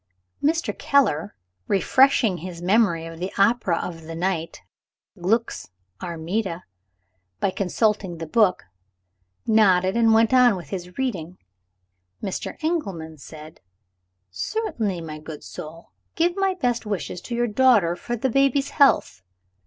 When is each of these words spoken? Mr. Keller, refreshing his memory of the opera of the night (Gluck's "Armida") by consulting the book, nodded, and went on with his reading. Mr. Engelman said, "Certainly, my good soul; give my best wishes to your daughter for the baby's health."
Mr. 0.43 0.75
Keller, 0.75 1.35
refreshing 1.67 2.37
his 2.37 2.59
memory 2.59 3.05
of 3.05 3.19
the 3.19 3.31
opera 3.37 3.77
of 3.77 4.05
the 4.05 4.15
night 4.15 4.63
(Gluck's 5.15 5.69
"Armida") 6.01 6.63
by 7.39 7.51
consulting 7.51 8.17
the 8.17 8.25
book, 8.25 8.65
nodded, 9.45 9.95
and 9.95 10.11
went 10.11 10.33
on 10.33 10.55
with 10.55 10.69
his 10.69 10.97
reading. 10.97 11.37
Mr. 12.19 12.57
Engelman 12.63 13.19
said, 13.19 13.59
"Certainly, 14.31 15.01
my 15.01 15.19
good 15.19 15.43
soul; 15.43 15.91
give 16.15 16.35
my 16.35 16.55
best 16.55 16.83
wishes 16.83 17.21
to 17.21 17.35
your 17.35 17.45
daughter 17.45 17.95
for 17.95 18.15
the 18.15 18.27
baby's 18.31 18.71
health." 18.71 19.21